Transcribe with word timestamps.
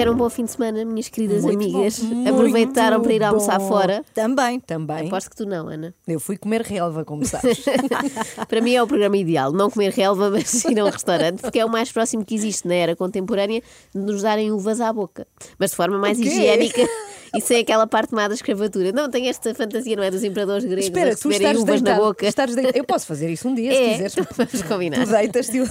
Tiveram 0.00 0.14
um 0.14 0.16
bom 0.16 0.30
fim 0.30 0.44
de 0.46 0.52
semana, 0.52 0.82
minhas 0.82 1.08
queridas 1.10 1.42
Muito 1.44 1.62
amigas. 1.62 1.98
bom, 1.98 2.28
Aproveitaram 2.28 3.02
para 3.02 3.12
ir 3.12 3.22
almoçar 3.22 3.58
bom. 3.58 3.68
fora. 3.68 4.02
Também, 4.14 4.58
também. 4.58 5.08
Aposto 5.08 5.28
que 5.28 5.36
tu 5.36 5.44
não, 5.44 5.68
Ana. 5.68 5.94
Eu 6.08 6.18
fui 6.18 6.38
comer 6.38 6.62
relva, 6.62 7.04
como 7.04 7.22
sabes. 7.28 7.62
Para 8.48 8.60
mim 8.62 8.72
é 8.74 8.82
o 8.82 8.86
programa 8.86 9.16
ideal. 9.18 9.52
Não 9.52 9.68
comer 9.68 9.90
relva, 9.92 10.30
mas 10.32 10.64
ir 10.64 10.80
a 10.80 10.84
um 10.86 10.88
restaurante, 10.90 11.42
porque 11.42 11.58
é 11.58 11.64
o 11.66 11.68
mais 11.68 11.92
próximo 11.92 12.24
que 12.24 12.34
existe 12.34 12.66
na 12.66 12.74
era 12.74 12.96
contemporânea 12.96 13.62
de 13.94 14.00
nos 14.00 14.22
darem 14.22 14.50
uvas 14.50 14.80
à 14.80 14.90
boca. 14.90 15.26
Mas 15.58 15.70
de 15.70 15.76
forma 15.76 15.98
mais 15.98 16.18
higiênica 16.18 16.88
e 17.34 17.40
sem 17.40 17.58
aquela 17.60 17.86
parte 17.86 18.14
má 18.14 18.26
da 18.26 18.34
escravatura. 18.34 18.92
Não, 18.92 19.08
tem 19.10 19.28
esta 19.28 19.54
fantasia, 19.54 19.96
não 19.96 20.02
é? 20.02 20.10
Dos 20.10 20.24
imperadores 20.24 20.64
gregos 20.64 20.86
Espera, 20.86 21.14
tu 21.14 21.28
uvas 21.28 21.80
na 21.82 21.90
deitado, 21.90 22.00
boca. 22.06 22.26
estás 22.26 22.54
deitado. 22.54 22.76
Eu 22.76 22.84
posso 22.84 23.06
fazer 23.06 23.30
isso 23.30 23.46
um 23.48 23.54
dia, 23.54 23.70
É, 23.70 23.74
se 23.74 23.90
quiseres. 23.92 24.14
vamos 24.36 24.62
combinar. 24.62 25.04
Tu 25.06 25.10
deitas-te 25.12 25.56
e 25.56 25.60
eu. 25.60 25.66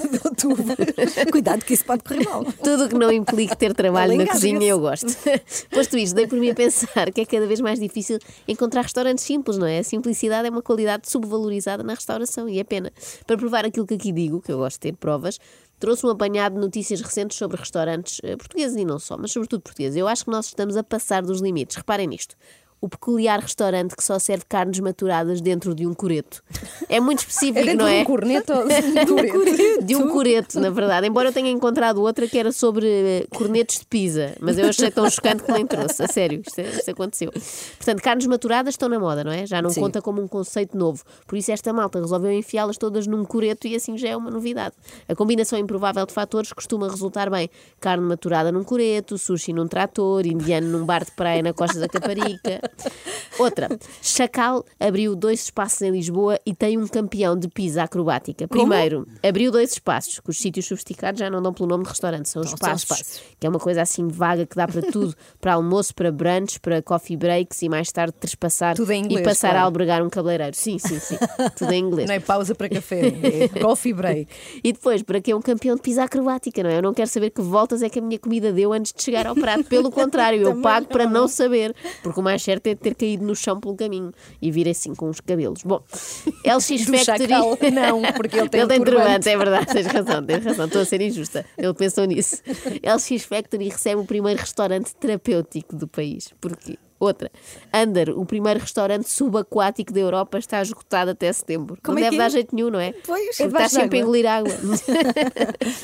Cuidado 1.31 1.65
que 1.65 1.73
isso 1.73 1.83
pode 1.83 2.03
correr 2.03 2.23
mal. 2.25 2.45
Tudo 2.63 2.85
o 2.85 2.89
que 2.89 2.95
não 2.95 3.11
implique 3.11 3.55
ter 3.57 3.73
trabalho 3.73 4.18
na 4.25 4.31
cozinha 4.31 4.67
eu 4.67 4.79
gosto. 4.79 5.07
Posto 5.71 5.97
isto, 5.97 6.15
dei 6.15 6.27
por 6.27 6.39
mim 6.39 6.49
a 6.49 6.55
pensar 6.55 7.11
que 7.11 7.21
é 7.21 7.25
cada 7.25 7.47
vez 7.47 7.59
mais 7.59 7.79
difícil 7.79 8.19
encontrar 8.47 8.81
restaurantes 8.81 9.23
simples, 9.23 9.57
não 9.57 9.67
é? 9.67 9.79
A 9.79 9.83
simplicidade 9.83 10.47
é 10.47 10.51
uma 10.51 10.61
qualidade 10.61 11.09
subvalorizada 11.09 11.83
na 11.83 11.93
restauração 11.93 12.47
e 12.47 12.59
é 12.59 12.63
pena. 12.63 12.91
Para 13.25 13.37
provar 13.37 13.65
aquilo 13.65 13.85
que 13.85 13.95
aqui 13.95 14.11
digo, 14.11 14.41
que 14.41 14.51
eu 14.51 14.57
gosto 14.57 14.75
de 14.75 14.91
ter 14.91 14.93
provas, 14.93 15.39
trouxe 15.79 16.05
um 16.05 16.09
apanhado 16.09 16.55
de 16.55 16.61
notícias 16.61 17.01
recentes 17.01 17.37
sobre 17.37 17.57
restaurantes 17.57 18.19
eh, 18.23 18.35
portugueses 18.35 18.75
e 18.75 18.85
não 18.85 18.99
só, 18.99 19.17
mas 19.17 19.31
sobretudo 19.31 19.61
portugueses. 19.61 19.95
Eu 19.95 20.07
acho 20.07 20.25
que 20.25 20.31
nós 20.31 20.47
estamos 20.47 20.75
a 20.75 20.83
passar 20.83 21.23
dos 21.23 21.41
limites. 21.41 21.77
Reparem 21.77 22.07
nisto. 22.07 22.35
O 22.81 22.87
peculiar 22.87 23.39
restaurante 23.39 23.95
que 23.95 24.03
só 24.03 24.17
serve 24.17 24.45
carnes 24.47 24.79
maturadas 24.79 25.41
dentro 25.41 25.75
de 25.75 25.85
um 25.85 25.93
coreto. 25.93 26.41
É 26.87 26.99
muito 26.99 27.19
específico, 27.19 27.67
É 27.69 27.73
não 27.75 27.85
é? 27.87 27.97
de 27.97 28.01
um 28.01 28.05
corneto 28.05 28.53
ou 28.53 28.65
de 29.05 29.11
um 29.11 29.27
coreto? 29.29 29.83
De 29.85 29.95
um 29.95 30.09
coreto, 30.09 30.59
na 30.61 30.69
verdade. 30.69 31.07
Embora 31.07 31.29
eu 31.29 31.33
tenha 31.33 31.49
encontrado 31.51 32.01
outra 32.01 32.27
que 32.27 32.37
era 32.37 32.51
sobre 32.51 32.87
eh, 32.87 33.27
cornetos 33.35 33.79
de 33.79 33.85
pizza, 33.85 34.33
mas 34.39 34.57
eu 34.57 34.69
achei 34.69 34.89
tão 34.89 35.09
chocante 35.09 35.43
que 35.43 35.51
nem 35.51 35.65
trouxe. 35.67 36.01
A 36.03 36.07
sério, 36.07 36.41
isto, 36.45 36.61
isto 36.61 36.91
aconteceu. 36.91 37.31
Portanto, 37.31 38.01
carnes 38.01 38.25
maturadas 38.27 38.73
estão 38.75 38.87
na 38.87 38.97
moda, 38.99 39.23
não 39.23 39.31
é? 39.31 39.45
Já 39.45 39.61
não 39.61 39.69
Sim. 39.69 39.81
conta 39.81 40.01
como 40.01 40.21
um 40.21 40.27
conceito 40.27 40.77
novo. 40.77 41.03
Por 41.27 41.37
isso, 41.37 41.51
esta 41.51 41.73
malta 41.73 41.99
resolveu 41.99 42.31
enfiá-las 42.31 42.77
todas 42.77 43.05
num 43.07 43.25
coreto 43.25 43.67
e 43.67 43.75
assim 43.75 43.97
já 43.97 44.09
é 44.09 44.15
uma 44.15 44.31
novidade. 44.31 44.75
A 45.07 45.15
combinação 45.15 45.59
improvável 45.59 46.05
de 46.05 46.13
fatores 46.13 46.53
costuma 46.53 46.87
resultar 46.87 47.29
bem. 47.29 47.49
Carne 47.81 48.05
maturada 48.05 48.51
num 48.51 48.63
coreto, 48.63 49.17
sushi 49.17 49.51
num 49.51 49.67
trator, 49.67 50.25
indiano 50.25 50.67
num 50.67 50.85
bar 50.85 51.03
de 51.03 51.11
praia 51.11 51.43
na 51.43 51.51
Costa 51.53 51.77
da 51.79 51.87
Caparica. 51.89 52.68
Outra, 53.39 53.69
Chacal 54.01 54.65
abriu 54.79 55.15
dois 55.15 55.43
espaços 55.43 55.81
em 55.81 55.91
Lisboa 55.91 56.39
e 56.45 56.53
tem 56.53 56.77
um 56.77 56.87
campeão 56.87 57.37
de 57.37 57.47
pizza 57.47 57.83
acrobática. 57.83 58.47
Primeiro, 58.47 59.07
abriu 59.23 59.51
dois 59.51 59.73
espaços, 59.73 60.19
que 60.19 60.29
os 60.29 60.37
sítios 60.37 60.65
sofisticados 60.65 61.19
já 61.19 61.29
não 61.29 61.41
dão 61.41 61.53
pelo 61.53 61.69
nome 61.69 61.83
de 61.83 61.89
restaurante, 61.89 62.27
são 62.27 62.43
são 62.43 62.53
espaços, 62.53 62.83
espaços. 62.83 63.21
que 63.39 63.45
é 63.45 63.49
uma 63.49 63.59
coisa 63.59 63.81
assim 63.81 64.07
vaga 64.07 64.45
que 64.45 64.55
dá 64.55 64.67
para 64.67 64.81
tudo, 64.81 65.15
para 65.39 65.53
almoço, 65.53 65.93
para 65.93 66.11
brunch, 66.11 66.59
para 66.59 66.81
coffee 66.81 67.17
breaks 67.17 67.61
e 67.61 67.69
mais 67.69 67.91
tarde 67.91 68.13
trespassar 68.19 68.75
inglês, 68.79 69.21
e 69.21 69.23
passar 69.23 69.49
claro. 69.49 69.59
a 69.59 69.61
albergar 69.63 70.03
um 70.03 70.09
cabeleireiro. 70.09 70.55
Sim, 70.55 70.79
sim, 70.79 70.99
sim, 70.99 71.17
tudo 71.55 71.71
em 71.71 71.83
inglês. 71.83 72.07
Não 72.07 72.15
é 72.15 72.19
pausa 72.19 72.55
para 72.55 72.69
café, 72.69 73.07
é 73.07 73.59
coffee 73.59 73.93
break. 73.93 74.27
E 74.63 74.73
depois, 74.73 75.03
para 75.03 75.21
que 75.21 75.31
é 75.31 75.35
um 75.35 75.41
campeão 75.41 75.75
de 75.75 75.81
pizza 75.81 76.03
acrobática, 76.03 76.63
não 76.63 76.69
é? 76.69 76.77
Eu 76.77 76.81
não 76.81 76.93
quero 76.93 77.09
saber 77.09 77.29
que 77.29 77.41
voltas 77.41 77.81
é 77.81 77.89
que 77.89 77.99
a 77.99 78.01
minha 78.01 78.19
comida 78.19 78.51
deu 78.51 78.73
antes 78.73 78.93
de 78.93 79.03
chegar 79.03 79.27
ao 79.27 79.35
prato. 79.35 79.63
Pelo 79.65 79.91
contrário, 79.91 80.41
eu 80.41 80.61
pago 80.61 80.87
para 80.87 81.05
não 81.05 81.27
saber, 81.27 81.75
porque 82.01 82.19
o 82.19 82.23
mais 82.23 82.41
certo 82.41 82.58
é 82.67 82.75
ter 82.75 82.95
caído 82.95 83.25
no 83.25 83.35
chão 83.35 83.59
pelo 83.59 83.75
caminho 83.75 84.11
e 84.41 84.51
vir 84.51 84.67
assim 84.67 84.93
com 84.95 85.09
os 85.09 85.19
cabelos. 85.21 85.63
Bom, 85.63 85.81
LX 86.45 86.85
Factory. 86.85 87.29
Chacal, 87.29 87.57
não, 87.71 88.01
porque 88.13 88.37
ele 88.37 88.49
tem 88.49 88.61
ele 88.61 88.69
tem 88.69 88.83
turbante. 88.83 89.05
turbante, 89.05 89.29
é 89.29 89.37
verdade, 89.37 89.65
tens 89.67 89.87
razão, 89.87 90.25
tens 90.25 90.43
razão, 90.43 90.65
estou 90.65 90.81
a 90.81 90.85
ser 90.85 91.01
injusta. 91.01 91.45
Ele 91.57 91.73
pensou 91.73 92.05
nisso. 92.05 92.41
LX 92.83 93.23
Factory 93.25 93.69
recebe 93.69 94.01
o 94.01 94.05
primeiro 94.05 94.39
restaurante 94.39 94.95
terapêutico 94.95 95.75
do 95.75 95.87
país. 95.87 96.33
Porquê? 96.41 96.77
Outra. 96.99 97.31
Under, 97.73 98.09
o 98.17 98.25
primeiro 98.25 98.59
restaurante 98.59 99.09
subaquático 99.09 99.93
da 99.93 99.99
Europa, 99.99 100.37
está 100.37 100.61
esgotado 100.61 101.11
até 101.11 101.31
setembro. 101.31 101.77
Como 101.83 101.97
não 101.97 102.05
é 102.05 102.09
deve 102.09 102.17
que 102.17 102.21
é? 102.21 102.25
dar 102.25 102.29
jeito 102.29 102.55
nenhum, 102.55 102.69
não 102.69 102.79
é? 102.79 102.91
Pois, 103.05 103.39
é 103.39 103.43
Porque 103.43 103.63
estás 103.63 103.71
sempre 103.71 103.99
a 103.99 104.01
d'água. 104.01 104.19
engolir 104.19 104.25
água. 104.27 104.53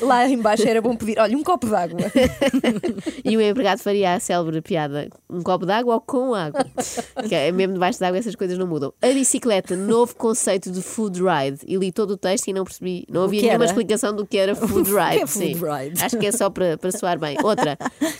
Lá 0.02 0.28
embaixo 0.28 0.68
era 0.68 0.80
bom 0.82 0.96
pedir, 0.96 1.18
olha, 1.18 1.36
um 1.36 1.42
copo 1.42 1.66
d'água. 1.66 1.98
E 3.24 3.36
o 3.36 3.40
empregado 3.40 3.78
faria 3.80 4.14
a 4.14 4.20
célebre 4.20 4.60
piada: 4.60 5.08
um 5.28 5.42
copo 5.42 5.66
de 5.66 5.72
água 5.72 5.94
ou 5.94 6.00
com 6.00 6.34
água? 6.34 6.64
Que 7.28 7.34
é 7.34 7.52
mesmo 7.52 7.74
debaixo 7.74 7.98
de 7.98 8.04
água, 8.04 8.18
essas 8.18 8.34
coisas 8.34 8.56
não 8.58 8.66
mudam. 8.66 8.92
A 9.02 9.08
bicicleta, 9.08 9.74
novo 9.76 10.14
conceito 10.14 10.70
de 10.70 10.82
food 10.82 11.20
ride. 11.22 11.58
E 11.66 11.76
li 11.76 11.90
todo 11.92 12.12
o 12.12 12.16
texto 12.16 12.48
e 12.48 12.52
não 12.52 12.64
percebi, 12.64 13.04
não 13.10 13.24
havia 13.24 13.42
nenhuma 13.42 13.64
explicação 13.64 14.14
do 14.14 14.26
que 14.26 14.36
era 14.36 14.54
food 14.56 14.90
é 14.96 15.10
ride. 15.10 15.26
food 15.26 15.44
sim. 15.44 15.52
ride? 15.54 16.04
Acho 16.04 16.18
que 16.18 16.26
é 16.26 16.32
só 16.32 16.50
para, 16.50 16.76
para 16.76 16.92
soar 16.92 17.18
bem. 17.18 17.36
Outra, 17.42 17.76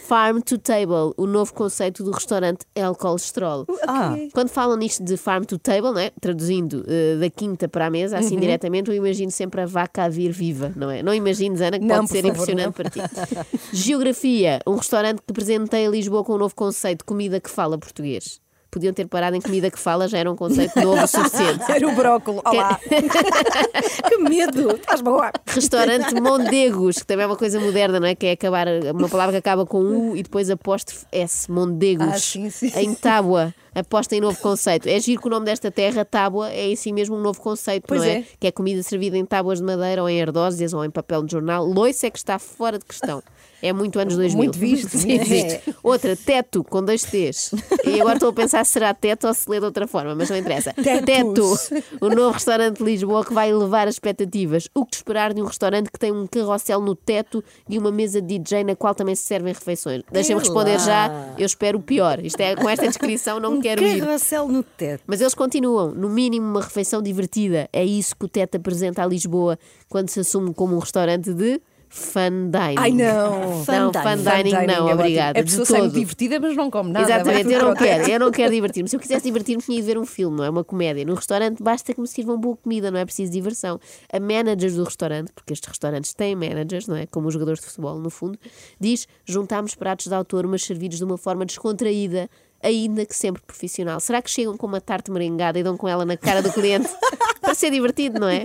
farm 0.07 0.41
to 0.41 0.59
table, 0.59 1.13
o 1.17 1.27
novo 1.27 1.53
conceito 1.53 2.03
do 2.03 2.11
restaurante 2.11 2.65
El 2.75 2.86
Colesterol. 2.95 3.67
Ah, 3.87 4.15
Quando 4.33 4.49
falam 4.49 4.77
nisto 4.77 5.03
de 5.03 5.17
farm 5.17 5.45
to 5.45 5.59
table, 5.59 5.93
não 5.93 5.99
é? 5.99 6.11
traduzindo 6.21 6.85
eh, 6.87 7.17
da 7.19 7.29
quinta 7.31 7.69
para 7.69 7.87
a 7.87 7.91
mesa, 7.91 8.17
Uhum. 8.19 8.25
assim 8.25 8.39
diretamente, 8.39 8.91
eu 8.91 8.95
imagino 8.97 9.31
sempre 9.31 9.61
a 9.63 9.67
vaca 9.67 10.05
a 10.05 10.09
vir 10.09 10.31
viva, 10.31 10.73
não 10.77 10.91
é? 10.91 11.03
Não 11.03 11.13
imagines, 11.15 11.61
Ana, 11.61 11.79
que 11.79 11.85
Não, 11.85 11.97
pode 11.97 12.09
ser 12.11 12.23
favor, 12.23 12.31
impressionante 12.31 12.75
para 12.75 12.91
ti. 12.91 13.01
Geografia, 13.73 14.61
um 14.67 14.77
restaurante 14.77 15.21
que 15.27 15.33
presenteia 15.33 15.89
Lisboa 15.89 16.25
com 16.25 16.35
um 16.35 16.39
novo 16.39 16.55
conceito, 16.55 17.05
comida 17.05 17.41
que 17.41 17.51
fala 17.51 17.77
português. 17.79 18.41
Podiam 18.71 18.93
ter 18.93 19.07
parado 19.07 19.37
em 19.37 19.41
comida 19.41 19.71
que 19.71 19.79
fala, 19.79 20.09
já 20.09 20.19
era 20.19 20.31
um 20.31 20.37
conceito 20.37 20.79
novo 20.81 21.03
o 21.03 21.07
suficiente. 21.07 21.65
era 21.71 21.89
o 21.89 21.95
brócolo. 21.95 22.43
Olá. 22.45 22.79
que 24.09 24.19
medo. 24.19 24.77
Estás 24.77 25.01
boa. 25.01 25.33
Restaurante 25.47 26.15
Mondegos, 26.21 26.99
que 26.99 27.07
também 27.07 27.25
é 27.25 27.27
uma 27.27 27.37
coisa 27.37 27.59
moderna, 27.61 28.01
não 28.01 28.07
é? 28.07 28.15
Que 28.15 28.27
é 28.27 28.33
acabar 28.33 28.67
uma 28.93 29.09
palavra 29.09 29.33
que 29.33 29.39
acaba 29.39 29.65
com 29.65 29.79
U 29.79 30.17
e 30.17 30.23
depois 30.23 30.51
apóstrofe 30.51 31.07
S, 31.11 31.51
Mondegos. 31.51 32.07
Ah, 32.07 32.19
sim, 32.19 32.51
sim. 32.51 32.71
Em 32.75 32.95
Tábua, 32.95 33.55
aposta 33.81 34.17
em 34.17 34.21
novo 34.21 34.39
conceito. 34.41 34.89
É 34.89 34.99
giro 34.99 35.21
que 35.21 35.27
o 35.27 35.31
nome 35.31 35.47
desta 35.47 35.71
terra, 35.71 36.05
Tábua, 36.05 36.51
é 36.51 36.69
em 36.69 36.77
si 36.77 36.93
mesmo 36.93 37.17
um 37.17 37.21
novo 37.21 37.41
conceito, 37.41 37.85
Pois 37.87 38.01
não 38.01 38.09
é? 38.09 38.13
é. 38.19 38.25
Que 38.41 38.47
é 38.47 38.51
comida 38.53 38.83
servida 38.83 39.17
em 39.17 39.25
tábuas 39.25 39.59
de 39.59 39.65
madeira 39.65 40.03
ou 40.03 40.09
em 40.09 40.21
ardósias 40.23 40.73
ou 40.73 40.85
em 40.85 40.91
papel 40.91 41.23
de 41.23 41.33
jornal. 41.33 41.65
Loiça 41.65 42.07
é 42.07 42.11
que 42.11 42.19
está 42.19 42.39
fora 42.39 42.79
de 42.79 42.85
questão. 42.85 43.23
É 43.63 43.73
muito 43.73 43.99
anos 43.99 44.15
2000. 44.17 44.37
Muito 44.37 44.59
visto. 44.59 44.91
Sim, 44.97 45.19
É. 45.19 45.61
Outra, 45.83 46.15
teto, 46.15 46.63
com 46.63 46.85
dois 46.85 47.03
T's. 47.03 47.53
E 47.85 48.01
agora 48.01 48.15
estou 48.15 48.29
a 48.29 48.33
pensar 48.33 48.65
se 48.65 48.73
será 48.73 48.93
teto 48.93 49.27
ou 49.27 49.33
se 49.35 49.49
lê 49.51 49.59
de 49.59 49.65
outra 49.65 49.87
forma, 49.87 50.15
mas 50.15 50.29
não 50.29 50.37
interessa. 50.37 50.73
Tetus. 50.75 51.69
Teto, 51.69 51.85
o 52.01 52.11
novo 52.11 52.33
restaurante 52.33 52.79
de 52.79 52.85
Lisboa 52.85 53.25
que 53.25 53.33
vai 53.33 53.51
elevar 53.51 53.89
as 53.89 53.95
expectativas. 53.95 54.69
O 54.75 54.85
que 54.85 54.97
esperar 54.97 55.33
de 55.33 55.41
um 55.41 55.47
restaurante 55.47 55.91
que 55.91 55.99
tem 55.99 56.13
um 56.13 56.27
carrossel 56.27 56.81
no 56.81 56.95
teto 56.95 57.43
e 57.69 57.79
uma 57.79 57.91
mesa 57.91 58.21
de 58.21 58.39
DJ 58.39 58.63
na 58.63 58.77
qual 58.77 58.95
também 58.95 59.15
se 59.15 59.23
servem 59.23 59.53
refeições? 59.55 60.03
Deixem-me 60.13 60.41
responder 60.41 60.79
já, 60.79 61.35
eu 61.39 61.47
espero 61.47 61.79
o 61.79 61.83
pior. 61.83 62.23
Isto 62.25 62.41
é, 62.41 62.55
com 62.55 62.69
esta 62.69 62.87
descrição 62.87 63.41
não 63.41 63.55
Um 63.55 63.61
quero 63.69 63.87
ir. 63.87 64.01
carrossel 64.01 64.49
no 64.49 64.63
teto. 64.63 65.03
Mas 65.07 65.21
eles 65.21 65.35
continuam, 65.35 65.93
no 65.93 66.09
mínimo 66.09 66.47
uma 66.47 66.61
refeição 66.63 67.03
divertida. 67.03 67.69
É 67.73 67.85
isso 67.85 68.15
que 68.17 68.25
o 68.25 68.29
Teto 68.29 68.57
apresenta 68.57 69.03
a 69.03 69.07
Lisboa 69.07 69.59
quando 69.89 70.09
se 70.09 70.21
assume 70.21 70.53
como 70.55 70.75
um 70.77 70.79
restaurante 70.79 71.33
de 71.33 71.61
fun 71.89 72.51
dining. 72.51 72.75
Ai, 72.77 72.91
não. 72.91 73.41
Não, 73.41 73.65
Fun 73.65 73.93
fun 73.93 74.17
dining. 74.17 74.25
dining, 74.25 74.51
Fun 74.51 74.59
dining 74.61 74.67
não, 74.67 74.89
é 74.89 74.95
obrigada. 74.95 75.39
A 75.39 75.43
de 75.43 75.51
pessoa 75.51 75.65
sai 75.65 75.81
todo. 75.83 75.93
divertida, 75.93 76.41
mas 76.41 76.57
não 76.57 76.69
come 76.71 76.91
nada. 76.91 77.07
Exatamente, 77.07 77.53
eu 77.53 77.63
não 77.63 77.75
quero, 77.75 78.11
eu 78.11 78.21
não 78.21 78.31
quero 78.33 78.53
divertir-me. 78.55 78.89
Se 78.89 78.97
eu 78.97 79.01
quisesse 79.01 79.25
divertir-me, 79.25 79.63
tinha 79.63 79.77
de 79.81 79.87
ver 79.87 79.97
um 79.97 80.05
filme, 80.05 80.37
não 80.37 80.45
é? 80.45 80.51
Uma 80.51 80.65
comédia. 80.65 81.05
No 81.05 81.15
restaurante 81.15 81.63
basta 81.63 81.95
que 81.95 82.01
me 82.01 82.09
sirvam 82.09 82.39
boa 82.39 82.57
comida, 82.57 82.91
não 82.91 82.99
é 82.99 83.05
preciso 83.05 83.31
diversão. 83.33 83.79
A 84.13 84.19
managers 84.19 84.75
do 84.75 84.85
restaurante, 84.85 85.33
porque 85.33 85.53
estes 85.53 85.69
restaurantes 85.69 86.13
têm 86.13 86.35
managers, 86.35 86.87
não 86.89 86.97
é? 86.97 87.07
Como 87.07 87.29
os 87.29 87.33
jogadores 87.35 87.61
de 87.61 87.67
futebol, 87.67 87.99
no 87.99 88.11
fundo, 88.11 88.37
diz: 88.81 89.07
juntámos 89.25 89.75
pratos 89.77 90.09
de 90.09 90.15
autor, 90.15 90.47
mas 90.47 90.65
servidos 90.65 90.99
de 90.99 91.05
uma 91.05 91.17
forma 91.17 91.47
descontraída. 91.47 92.29
Ainda 92.67 93.07
que 93.07 93.15
sempre 93.15 93.41
profissional. 93.43 94.01
Será 94.01 94.21
que 94.21 94.29
chegam 94.29 94.57
com 94.57 94.67
uma 94.67 94.81
tarte 94.81 95.09
merengada 95.09 95.57
e 95.57 95.63
dão 95.63 95.77
com 95.77 95.87
ela 95.87 96.05
na 96.05 96.17
cara 96.17 96.43
do 96.43 96.53
cliente? 96.53 96.89
Para 97.41 97.55
ser 97.55 97.71
divertido, 97.71 98.19
não 98.19 98.29
é? 98.29 98.45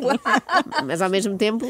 Mas 0.85 1.01
ao 1.01 1.09
mesmo 1.09 1.35
tempo. 1.35 1.65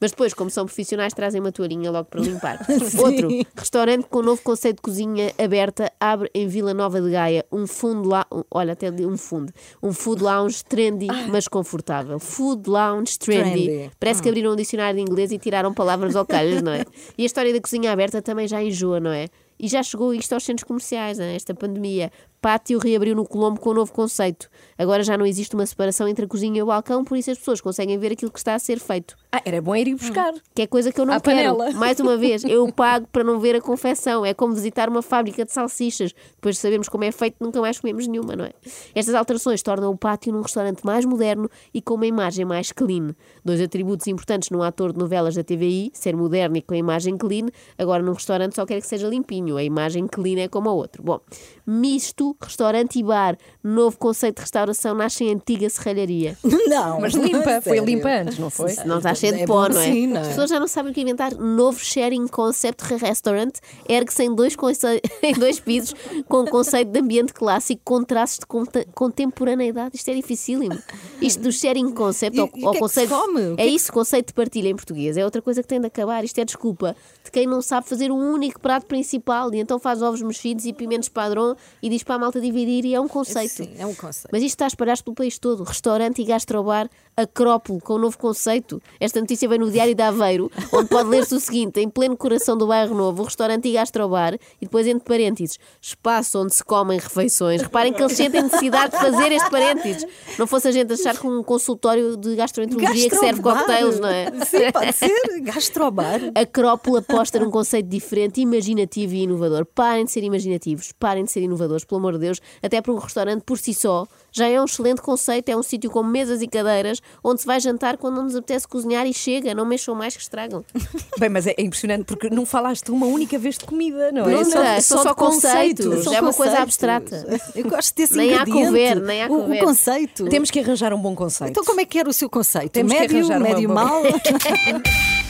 Mas 0.00 0.12
depois, 0.12 0.32
como 0.32 0.48
são 0.48 0.64
profissionais, 0.64 1.12
trazem 1.12 1.40
uma 1.40 1.50
toalhinha 1.50 1.90
logo 1.90 2.08
para 2.08 2.20
limpar. 2.20 2.64
Outro, 3.02 3.28
restaurante 3.56 4.06
com 4.08 4.20
um 4.20 4.22
novo 4.22 4.40
conceito 4.42 4.76
de 4.76 4.82
cozinha 4.82 5.32
aberta, 5.36 5.90
abre 5.98 6.30
em 6.32 6.46
Vila 6.46 6.72
Nova 6.72 7.00
de 7.00 7.10
Gaia 7.10 7.44
um 7.50 7.66
fundo 7.66 8.08
lá. 8.08 8.24
Olha, 8.48 8.74
até 8.74 8.92
um 8.92 9.16
fundo. 9.16 9.52
Um 9.82 9.92
food 9.92 10.22
lounge 10.22 10.64
trendy, 10.64 11.08
mas 11.28 11.48
confortável. 11.48 12.20
Food 12.20 12.70
lounge 12.70 13.18
trendy. 13.18 13.66
Trendy. 13.66 13.90
Parece 13.98 14.22
que 14.22 14.28
abriram 14.28 14.52
um 14.52 14.56
dicionário 14.56 14.94
de 14.94 15.02
inglês 15.02 15.32
e 15.32 15.38
tiraram 15.38 15.74
palavras 15.74 16.14
ao 16.14 16.24
calhas, 16.24 16.62
não 16.62 16.70
é? 16.70 16.84
E 17.18 17.24
a 17.24 17.26
história 17.26 17.52
da 17.52 17.60
cozinha 17.60 17.90
aberta 17.90 18.22
também 18.22 18.46
já 18.46 18.62
enjoa, 18.62 19.00
não 19.00 19.10
é? 19.10 19.26
E 19.58 19.68
já 19.68 19.82
chegou 19.82 20.12
isto 20.12 20.32
aos 20.32 20.44
centros 20.44 20.64
comerciais, 20.64 21.18
não 21.18 21.24
é? 21.24 21.34
esta 21.36 21.54
pandemia. 21.54 22.10
Pátio 22.40 22.80
reabriu 22.80 23.14
no 23.14 23.24
Colombo 23.24 23.60
com 23.60 23.70
um 23.70 23.74
novo 23.74 23.92
conceito. 23.92 24.48
Agora 24.76 25.04
já 25.04 25.16
não 25.16 25.24
existe 25.24 25.54
uma 25.54 25.64
separação 25.64 26.08
entre 26.08 26.24
a 26.24 26.28
cozinha 26.28 26.58
e 26.58 26.62
o 26.62 26.66
balcão, 26.66 27.04
por 27.04 27.16
isso 27.16 27.30
as 27.30 27.38
pessoas 27.38 27.60
conseguem 27.60 27.96
ver 27.98 28.10
aquilo 28.10 28.32
que 28.32 28.38
está 28.38 28.54
a 28.54 28.58
ser 28.58 28.80
feito. 28.80 29.16
Ah, 29.30 29.40
era 29.44 29.62
bom 29.62 29.76
ir 29.76 29.86
ir 29.86 29.94
buscar. 29.94 30.34
Que 30.52 30.62
é 30.62 30.66
coisa 30.66 30.90
que 30.90 31.00
eu 31.00 31.06
não 31.06 31.14
À 31.14 31.20
quero. 31.20 31.36
panela. 31.56 31.70
Mais 31.78 32.00
uma 32.00 32.16
vez, 32.16 32.42
eu 32.42 32.66
pago 32.74 33.06
para 33.12 33.22
não 33.22 33.38
ver 33.38 33.54
a 33.54 33.60
confecção. 33.60 34.26
É 34.26 34.34
como 34.34 34.54
visitar 34.54 34.88
uma 34.88 35.02
fábrica 35.02 35.44
de 35.44 35.52
salsichas. 35.52 36.12
Depois 36.34 36.56
de 36.56 36.60
sabermos 36.60 36.88
como 36.88 37.04
é 37.04 37.12
feito, 37.12 37.36
nunca 37.38 37.60
mais 37.60 37.78
comemos 37.78 38.08
nenhuma, 38.08 38.34
não 38.34 38.44
é? 38.44 38.52
Estas 38.92 39.14
alterações 39.14 39.62
tornam 39.62 39.92
o 39.92 39.96
pátio 39.96 40.32
num 40.32 40.42
restaurante 40.42 40.84
mais 40.84 41.04
moderno 41.04 41.48
e 41.72 41.80
com 41.80 41.94
uma 41.94 42.06
imagem 42.06 42.44
mais 42.44 42.72
clean. 42.72 43.14
Dois 43.44 43.60
atributos 43.60 44.08
importantes 44.08 44.50
num 44.50 44.64
ator 44.64 44.92
de 44.92 44.98
novelas 44.98 45.36
da 45.36 45.44
TVI, 45.44 45.92
ser 45.94 46.16
moderno 46.16 46.56
e 46.56 46.62
com 46.62 46.74
a 46.74 46.76
imagem 46.76 47.16
clean. 47.16 47.46
Agora 47.78 48.02
num 48.02 48.14
restaurante 48.14 48.56
só 48.56 48.66
quer 48.66 48.80
que 48.80 48.86
seja 48.88 49.06
limpinho. 49.06 49.41
A 49.50 49.62
imagem 49.64 50.06
clean 50.06 50.38
é 50.40 50.48
como 50.48 50.68
a 50.68 50.72
outro. 50.72 51.02
Bom, 51.02 51.20
misto, 51.66 52.36
restaurante 52.40 52.98
e 52.98 53.02
bar. 53.02 53.36
Novo 53.62 53.96
conceito 53.98 54.36
de 54.36 54.42
restauração 54.42 54.94
nasce 54.94 55.24
em 55.24 55.32
antiga 55.34 55.68
serralharia. 55.68 56.36
Não. 56.68 57.00
Mas 57.00 57.14
limpa, 57.14 57.60
foi 57.62 57.78
limpa 57.80 58.08
antes, 58.08 58.38
não 58.38 58.50
foi? 58.50 58.74
Não 58.86 58.98
está 58.98 59.14
cheio 59.14 59.34
de 59.34 59.42
É 59.42 59.46
pó, 59.46 59.68
não 59.68 59.80
é? 59.80 59.84
sim, 59.84 60.06
não 60.06 60.16
é? 60.18 60.20
As 60.20 60.28
pessoas 60.28 60.50
já 60.50 60.58
não 60.60 60.66
sabem 60.68 60.90
o 60.92 60.94
que 60.94 61.00
inventar. 61.00 61.34
Novo 61.34 61.78
sharing 61.78 62.26
concept 62.28 62.82
restaurant 62.94 63.52
ergue-se 63.88 64.22
em 64.24 64.34
dois, 64.34 64.56
conce... 64.56 65.00
em 65.22 65.32
dois 65.34 65.60
pisos 65.60 65.94
com 66.28 66.40
o 66.42 66.50
conceito 66.50 66.90
de 66.90 67.00
ambiente 67.00 67.32
clássico 67.32 67.82
com 67.84 68.02
traços 68.04 68.38
de 68.38 68.46
conte- 68.46 68.86
contemporaneidade. 68.94 69.96
Isto 69.96 70.10
é 70.10 70.14
dificílimo. 70.14 70.78
Isto 71.20 71.42
do 71.42 71.52
sharing 71.52 71.90
concept 71.92 72.36
E- 72.36 72.40
ou, 72.40 72.50
e 72.54 72.62
o 72.62 72.66
ou 72.66 72.70
que 72.72 72.76
é 72.76 72.78
que 72.78 72.78
conceito. 72.80 73.14
é 73.14 73.62
é 73.62 73.66
que 73.66 73.74
isso, 73.74 73.92
conceito 73.92 74.28
de 74.28 74.34
partilha 74.34 74.68
em 74.68 74.76
português. 74.76 75.16
É 75.16 75.24
outra 75.24 75.40
coisa 75.42 75.62
que 75.62 75.68
tem 75.68 75.80
de 75.80 75.86
acabar. 75.86 76.24
Isto 76.24 76.38
é 76.38 76.44
desculpa 76.44 76.96
de 77.24 77.30
quem 77.30 77.46
não 77.46 77.60
sabe 77.62 77.88
fazer 77.88 78.10
um 78.10 78.32
único 78.32 78.60
prato 78.60 78.86
principal 78.86 79.31
e 79.54 79.58
então 79.58 79.78
faz 79.78 80.02
ovos 80.02 80.22
mexidos 80.22 80.64
e 80.66 80.72
pimentos 80.72 81.08
padrão 81.08 81.56
e 81.82 81.88
diz 81.88 82.02
para 82.02 82.16
a 82.16 82.18
malta 82.18 82.40
dividir 82.40 82.84
e 82.84 82.94
é 82.94 83.00
um 83.00 83.08
conceito. 83.08 83.52
Sim, 83.52 83.70
é 83.78 83.86
um 83.86 83.94
conceito. 83.94 84.28
Mas 84.32 84.42
isto 84.42 84.54
está 84.54 84.64
a 84.64 84.68
espalhar-se 84.68 85.02
pelo 85.02 85.14
país 85.14 85.38
todo. 85.38 85.62
Restaurante 85.64 86.22
e 86.22 86.24
gastrobar, 86.24 86.88
Acrópole, 87.16 87.80
com 87.80 87.94
um 87.94 87.98
novo 87.98 88.16
conceito. 88.18 88.80
Esta 88.98 89.20
notícia 89.20 89.48
vem 89.48 89.58
no 89.58 89.70
Diário 89.70 89.94
de 89.94 90.02
Aveiro, 90.02 90.50
onde 90.72 90.88
pode 90.88 91.08
ler-se 91.08 91.34
o 91.34 91.40
seguinte: 91.40 91.80
em 91.80 91.88
pleno 91.88 92.16
coração 92.16 92.56
do 92.56 92.66
bairro 92.66 92.94
novo, 92.94 93.22
restaurante 93.22 93.68
e 93.68 93.72
gastrobar, 93.72 94.34
e 94.34 94.64
depois 94.66 94.86
entre 94.86 95.04
parênteses, 95.04 95.58
espaço 95.80 96.38
onde 96.38 96.54
se 96.54 96.64
comem 96.64 96.98
refeições. 96.98 97.60
Reparem 97.62 97.92
que 97.92 98.02
eles 98.02 98.16
sentem 98.16 98.42
necessidade 98.42 98.92
de 98.92 98.98
fazer 98.98 99.32
este 99.32 99.50
parênteses. 99.50 100.06
Não 100.38 100.46
fosse 100.46 100.68
a 100.68 100.72
gente 100.72 100.92
achar 100.92 101.16
que 101.16 101.26
um 101.26 101.42
consultório 101.42 102.16
de 102.16 102.34
gastroenterologia 102.34 103.10
que 103.10 103.16
serve 103.16 103.42
Gastrobar. 103.42 103.58
cocktails, 103.58 104.00
não 104.00 104.08
é? 104.08 104.26
Sim, 104.46 104.72
pode 104.72 104.92
ser. 104.92 105.40
Gastrobar. 105.42 106.20
Acrópole 106.34 106.98
aposta 106.98 107.38
num 107.38 107.50
conceito 107.50 107.88
diferente, 107.88 108.40
imaginativo 108.40 109.14
e 109.14 109.21
inovador. 109.22 109.64
Parem 109.64 110.04
de 110.04 110.10
ser 110.12 110.22
imaginativos, 110.22 110.92
parem 110.98 111.24
de 111.24 111.32
ser 111.32 111.40
inovadores, 111.42 111.84
pelo 111.84 111.98
amor 111.98 112.12
de 112.14 112.18
Deus. 112.20 112.40
Até 112.62 112.80
para 112.80 112.92
um 112.92 112.98
restaurante 112.98 113.42
por 113.42 113.58
si 113.58 113.72
só 113.74 114.06
já 114.30 114.46
é 114.48 114.60
um 114.60 114.64
excelente 114.64 115.00
conceito. 115.02 115.48
É 115.48 115.56
um 115.56 115.62
sítio 115.62 115.90
com 115.90 116.02
mesas 116.02 116.42
e 116.42 116.46
cadeiras 116.46 117.00
onde 117.22 117.40
se 117.40 117.46
vai 117.46 117.60
jantar 117.60 117.96
quando 117.96 118.16
não 118.16 118.24
nos 118.24 118.36
apetece 118.36 118.66
cozinhar 118.68 119.06
e 119.06 119.12
chega. 119.14 119.54
Não 119.54 119.64
mexam 119.64 119.94
mais 119.94 120.14
que 120.16 120.22
estragam. 120.22 120.64
Bem, 121.18 121.28
mas 121.28 121.46
é 121.46 121.54
impressionante 121.58 122.04
porque 122.04 122.28
não 122.30 122.44
falaste 122.46 122.90
uma 122.90 123.06
única 123.06 123.38
vez 123.38 123.56
de 123.58 123.64
comida, 123.64 124.10
não 124.12 124.28
é? 124.28 124.32
Não, 124.34 124.44
Só- 124.44 124.62
não, 124.62 124.80
são 124.80 125.02
só 125.02 125.08
de 125.10 125.14
conceitos. 125.16 126.04
São 126.04 126.12
É 126.14 126.20
uma 126.20 126.32
coisa 126.32 126.56
conceitos. 126.56 126.82
abstrata. 126.82 127.26
Eu 127.54 127.68
gosto 127.68 127.94
desse 127.96 128.16
Nem 128.16 128.30
há 128.34 128.42
ingrediente. 128.42 128.66
cover, 128.66 129.00
nem 129.02 129.22
há 129.22 129.26
o, 129.26 129.28
cover. 129.28 129.62
o 129.62 129.66
conceito. 129.66 130.28
Temos 130.28 130.50
que 130.50 130.60
arranjar 130.60 130.92
um 130.92 130.98
bom 131.00 131.14
conceito. 131.14 131.50
Então 131.50 131.64
como 131.64 131.80
é 131.80 131.84
que 131.84 131.98
era 131.98 132.08
o 132.08 132.12
seu 132.12 132.28
conceito? 132.30 132.70
Temos 132.70 132.92
que 132.92 132.98
médio, 133.00 133.18
arranjar 133.18 133.38
uma 133.38 133.48
médio 133.48 133.68
boa- 133.68 133.84
mal? 133.84 134.02